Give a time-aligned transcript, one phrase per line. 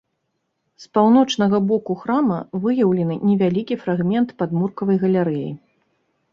[0.85, 5.51] З паўночнага боку храма выяўлены невялікі фрагмент падмуркавай галерэі.